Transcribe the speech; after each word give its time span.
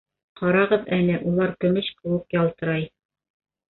Ҡарағыҙ 0.39 0.89
әле, 0.97 1.19
улар 1.33 1.55
көмөш 1.63 1.95
кеүек 1.95 2.39
ялтырай 2.43 2.93